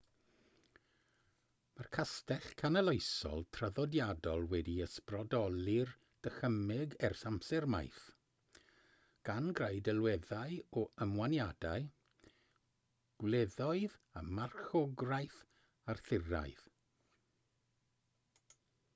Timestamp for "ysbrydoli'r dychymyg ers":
4.85-7.21